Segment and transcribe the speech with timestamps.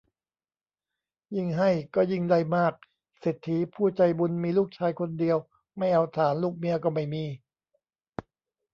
[1.35, 2.73] ยิ่งให้ก็ยิ่งได้มาก
[3.19, 5.37] เศรษฐีผู้ใจบุญมีลูกชายคนเดียว
[5.77, 7.25] ไม่เอาถ่าน ลูกเมียก็ไม่มี